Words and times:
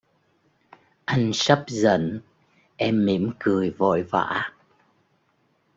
Anh 1.07 1.31
sắp 1.33 1.63
giận, 1.67 2.21
em 2.75 3.05
mỉm 3.05 3.31
cười 3.39 3.69
vội 3.71 4.03
vã 4.03 4.51